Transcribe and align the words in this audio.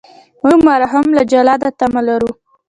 موږ 0.43 0.57
مرهم 0.67 1.05
له 1.17 1.23
جلاده 1.31 1.69
تمه 1.79 2.01
لرو. 2.07 2.31